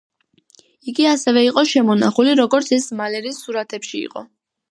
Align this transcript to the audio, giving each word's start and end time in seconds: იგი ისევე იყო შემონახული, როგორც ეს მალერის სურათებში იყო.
იგი 0.93 1.05
ისევე 1.09 1.43
იყო 1.49 1.63
შემონახული, 1.73 2.35
როგორც 2.41 2.73
ეს 2.79 2.89
მალერის 3.03 3.45
სურათებში 3.45 3.97
იყო. 4.09 4.27